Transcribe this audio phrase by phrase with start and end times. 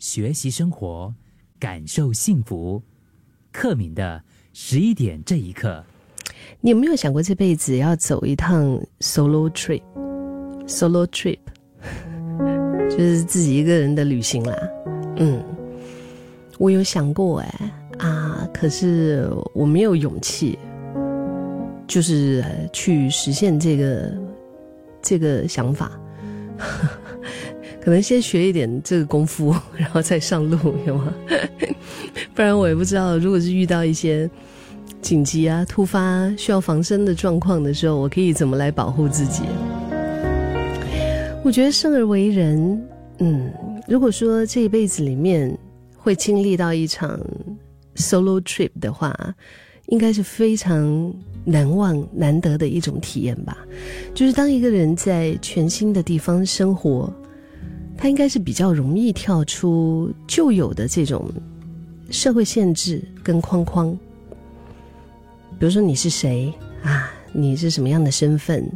[0.00, 1.14] 学习生活，
[1.58, 2.82] 感受幸福。
[3.52, 4.22] 克敏的
[4.54, 5.84] 十一点这一刻，
[6.60, 11.38] 你有没有想过这辈子要走一趟 solo trip？solo trip
[12.88, 14.56] 就是自己一个人的旅行啦。
[15.16, 15.44] 嗯，
[16.58, 20.58] 我有想过哎啊，可是我没有勇气，
[21.86, 22.42] 就是
[22.72, 24.14] 去实现这个
[25.02, 25.92] 这个想法。
[27.82, 31.14] 可能先学一点这个功夫， 然后再上路， 有吗？
[32.34, 34.28] 不然我也不知道，如果是遇到一些
[35.00, 39.42] 紧急啊、突发需要防身的状况的时候，我可以怎么来保护自己？
[41.42, 42.86] 我觉得生而为人，
[43.18, 43.50] 嗯，
[43.88, 45.56] 如果说这一辈子里面
[45.96, 47.18] 会经历到一场
[47.96, 49.34] solo trip 的话，
[49.86, 53.56] 应该是非常难忘、难得的一种体验吧。
[54.14, 57.10] 就是当一个人在全新的地方生活。
[58.00, 61.30] 他应该是比较容易跳出旧有的这种
[62.10, 63.92] 社会限制跟框框，
[65.58, 66.50] 比如说你是谁
[66.82, 67.12] 啊？
[67.30, 68.66] 你是什么样的身份？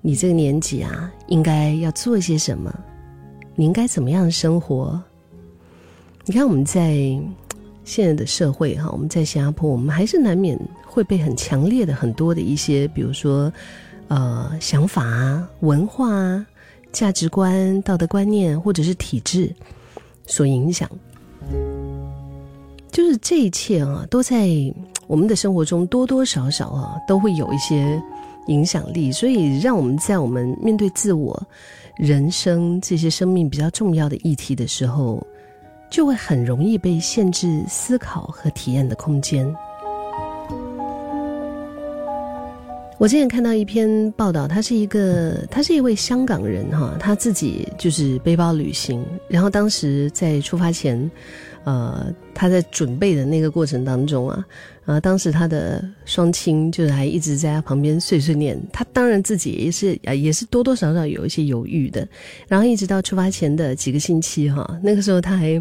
[0.00, 2.72] 你这个年纪啊，应该要做些什么？
[3.56, 5.02] 你应该怎么样生活？
[6.24, 6.96] 你看我们在
[7.84, 13.52] 现在的社会哈，我们在新加坡，我们还是难免会被很强烈的很多的一些，比如说
[14.06, 16.46] 呃想法啊、文化啊。
[16.92, 19.54] 价值观、道德观念，或者是体制
[20.26, 20.88] 所影响，
[22.90, 24.48] 就是这一切啊，都在
[25.06, 28.00] 我们的生活中多多少少啊，都会有一些
[28.46, 29.12] 影响力。
[29.12, 31.40] 所以，让我们在我们面对自我、
[31.96, 35.24] 人生这些生命比较重要的议题的时候，
[35.90, 39.52] 就会很容易被限制思考和体验的空间。
[43.00, 51.10] 我之前看到一篇报道，他是一个，他是一位香港人哈，他自己就是背包旅行，然后当时在出发前，
[51.64, 54.44] 呃，他在准备的那个过程当中啊，
[54.84, 62.06] 啊，当时他的双亲就是还一直在他旁边碎碎念，他当然自己也是啊，也是多多少少有一些犹豫的，
[62.48, 65.58] 然后一直到出发前的几个星期哈，那个时候他还，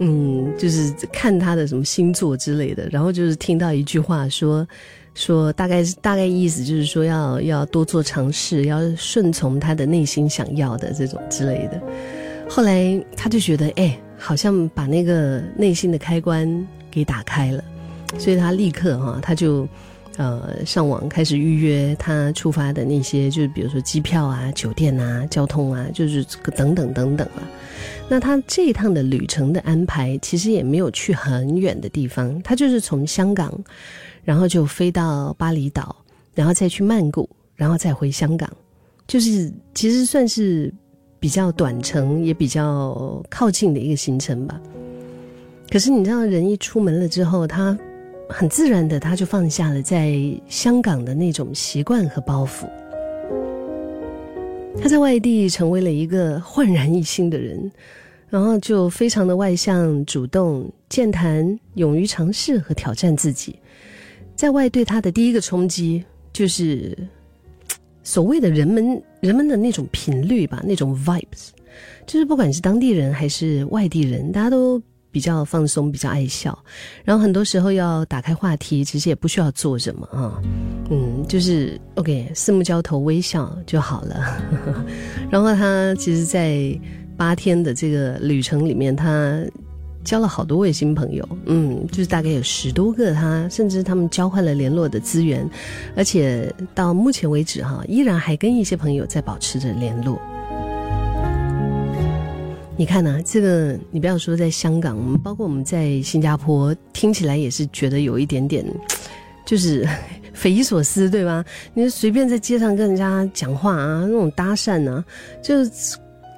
[0.00, 4.66] 嗯，就是看他的什么星座之类的，然后就是听到一句话说。
[5.12, 11.82] 说大概是大概意思就是说要要多做尝试，要顺从他的内心想要的这种之类的。
[12.48, 16.48] 后来他就觉得，哎，好像把那个内心的开关
[16.92, 17.62] 给打开了，
[18.18, 19.68] 所以他立刻哈，他就
[20.16, 26.24] 呃上网开始预约他出发的那些，就是比如说机票啊、酒店啊、交通啊，就是
[26.56, 27.42] 等等等等啊。
[28.10, 33.58] 那他这一趟的旅程的安排，其实也没有去很远的地方，他就是从香港。
[34.22, 35.96] 然后就飞到巴厘岛，
[36.34, 38.48] 然后再去曼谷，然后再回香港，
[39.06, 40.72] 就是其实算是
[41.18, 44.60] 比较短程，也比较靠近的一个行程吧。
[45.70, 47.76] 可是你知道，人一出门了之后，他
[48.28, 50.14] 很自然的他就放下了在
[50.48, 52.68] 香港的那种习惯和包袱，
[54.78, 57.70] 他在外地成为了一个焕然一新的人，
[58.28, 63.58] 然后就非常的外向、主动、健谈、勇于尝试和挑战自己。
[64.34, 66.96] 在外对他的第一个冲击，就是
[68.02, 71.50] 所谓的人们人们的那种频率吧，那种 vibes，
[72.06, 74.80] 就是不管是当地人还是外地人，大家都
[75.10, 76.58] 比较放松，比较爱笑，
[77.04, 80.40] 然后很多时候要打开话题，其实也不需要做什么啊，
[80.90, 84.42] 嗯，就是 OK，四目交投，微笑就好了。
[85.30, 86.78] 然后他其实，在
[87.16, 89.44] 八天的这个旅程里面，他。
[90.02, 95.46] 交了好多位新朋友，嗯，就是大概有十多个，他甚至他们交换了联络的资源，
[95.94, 100.18] 而且到目前为止哈，依然还跟一些朋友在保持着联络。
[102.80, 103.20] 你看呢？
[103.26, 108.64] 这个你不要说在香港，包括我们在新加坡，听起来也是觉得有一点点，
[109.44, 109.86] 就是
[110.32, 111.44] 匪夷所思，对吧？
[111.74, 115.04] 你随便在街上跟人家讲话啊，那种搭讪啊，
[115.42, 115.56] 就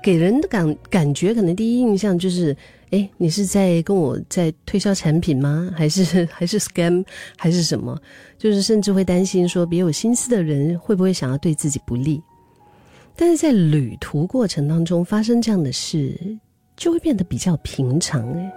[0.03, 2.56] 给人的感感觉，可能第一印象就是。
[2.91, 5.72] 哎，你是在跟我在推销产品吗？
[5.74, 7.03] 还是 还是 scam
[7.38, 7.98] 还是什么？
[8.36, 12.21] 就是甚至会担心说别有心思的人会不会想要对自己不利？
[13.16, 16.18] 但是在旅途过程当中发生这样的事，
[16.76, 18.26] 就会变得比较平常。
[18.32, 18.53] 哎，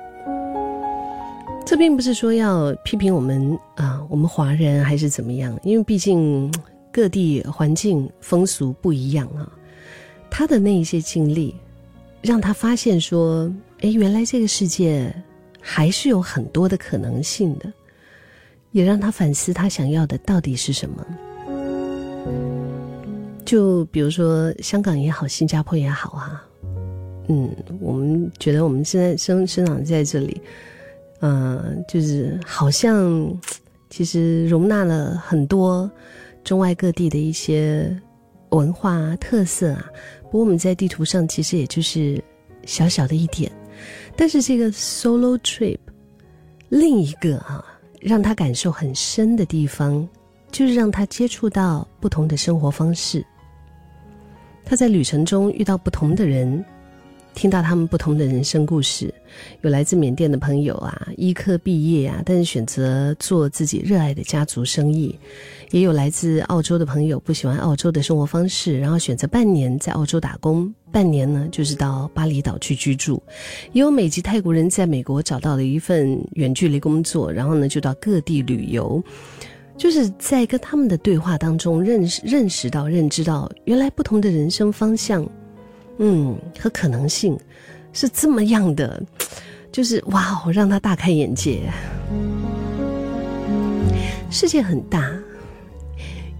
[1.65, 5.59] 这并不是说要批评我们啊，我们华人还是怎么样？
[5.63, 6.53] 因为毕竟
[6.91, 9.51] 各地环境风俗不一样啊。
[10.29, 11.55] 他的那一些经历，
[12.21, 13.53] 让他发现说。
[13.81, 15.13] 哎，原来这个世界
[15.59, 17.71] 还是有很多的可能性的，
[18.71, 21.05] 也让他反思他想要的到底是什么。
[23.45, 26.43] 就比如说香港也好，新加坡也好啊，
[27.29, 27.49] 嗯，
[27.79, 30.41] 我们觉得我们现在生生长在这里，
[31.19, 33.31] 嗯，就是好像
[33.89, 35.89] 其实容纳了很多
[36.43, 37.95] 中外各地的一些
[38.49, 39.85] 文化特色啊。
[40.23, 42.21] 不过我们在地图上其实也就是
[42.65, 43.51] 小小的一点，
[44.15, 45.77] 但是这个 solo trip
[46.69, 47.63] 另一个啊，
[48.01, 50.07] 让他感受很深的地方，
[50.51, 53.23] 就是让他接触到不同的生活方式。
[54.65, 56.65] 他在旅程中遇到不同的人。
[57.33, 59.13] 听到他们不同的人生故事，
[59.59, 65.13] 有来自缅甸的朋友啊，医科毕业啊，但是选择做自己热爱的家族生意；
[65.71, 73.21] 也有来自澳洲的朋友，不喜欢澳洲的生活方式，然后选择半年在澳洲打工，半年呢就是到巴厘岛去居住；
[73.73, 79.03] 也有美籍泰国人在美国找到了一份远距离工作，然后呢就到各地旅游。
[79.77, 85.27] 就是在跟他们的对话当中，认识认识到、认知到，原来不同的人生方向。
[85.97, 87.39] 嗯，和可能性
[87.93, 89.01] 是这么样的，
[89.71, 91.61] 就是哇哦，让他大开眼界。
[94.29, 95.09] 世界很大，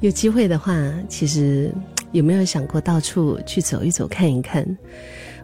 [0.02, 0.74] 有机会的话，
[1.08, 1.72] 其实
[2.12, 4.66] 有没有想过到处去走一走、看一看？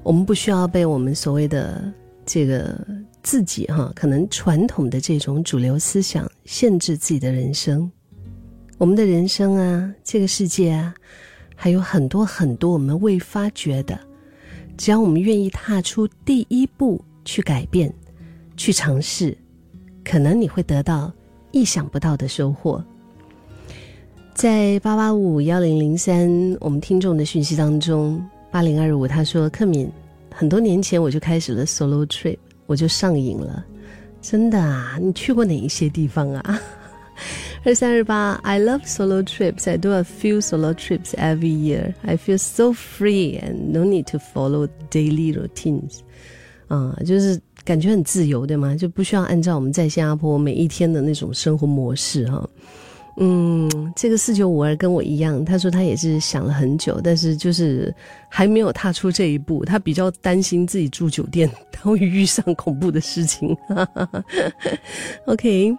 [0.04, 1.82] 我们不需要被我们所谓的
[2.26, 2.80] 这个
[3.24, 7.92] 自己哈，可能传统的这种主流思想限制自己的人生。
[8.78, 10.94] 我们的人生啊，这个世界啊。
[11.64, 14.00] 还有很多很多我们未发觉的，
[14.78, 17.94] 只要我们愿意踏出第一步去改变、
[18.58, 19.38] 去尝试，
[20.04, 21.14] 可能你会得到
[21.52, 22.84] 意想不到的收获。
[24.34, 26.28] 在八八五幺零零三
[26.60, 28.20] 我们听众的讯息当中，
[28.50, 29.88] 八零二五他说：“克敏，
[30.34, 33.64] 很多年前我就开始了 solo trip，我就上瘾了，
[34.22, 34.98] 真的啊！
[35.00, 36.60] 你去过哪一些地方啊？”
[37.64, 39.70] 二三二八，I love solo trips.
[39.70, 41.94] I do a few solo trips every year.
[42.02, 46.00] I feel so free and no need to follow daily routines.
[46.68, 48.76] 啊，就是感觉很自由，对吗？
[48.76, 52.50] 就不需要按照我们在新加坡每一天的那种生活模式哈。
[53.24, 57.94] 嗯，这个四九五二跟我一样，他说他也是想了很久，但是就是
[58.28, 59.64] 还没有踏出这一步。
[59.64, 63.56] 他比较担心自己住酒店他会遇上恐怖的事情。
[65.26, 65.78] OK。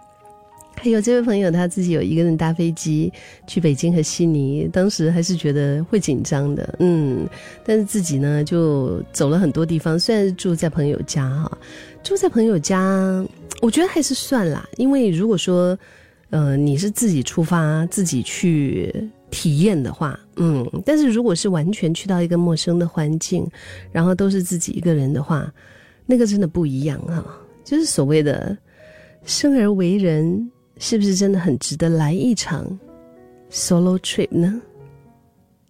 [0.75, 3.13] 还有这位朋友，他自己有一个人搭飞机
[3.45, 7.29] 去北京和悉尼，当时还是觉得会紧张的，嗯，
[7.63, 11.57] 但是自己呢就走了很多地方，虽然是住在朋友家哈，
[12.03, 13.23] 住在朋友家，
[13.61, 15.77] 我觉得还是算啦，因为如果说，
[16.33, 18.91] 呃，你是自己出发自己去
[19.29, 23.47] 体验的话，嗯，但是如果是完全去到一个陌生的环境，
[23.91, 25.53] 然后都是自己一个人的话，
[26.07, 27.23] 那个真的不一样哈，
[27.63, 28.57] 就是所谓的
[29.23, 30.49] 生而为人。
[30.79, 32.67] 是不是真的很值得来一场
[33.51, 34.59] solo trip 呢？